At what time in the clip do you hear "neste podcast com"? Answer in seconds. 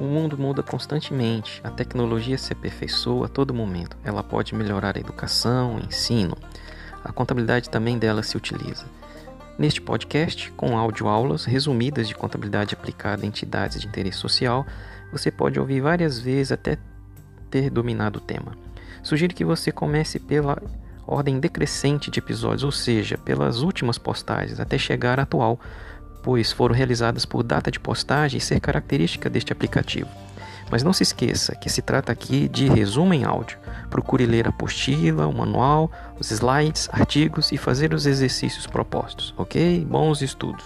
9.58-10.78